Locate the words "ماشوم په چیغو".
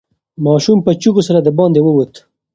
0.45-1.21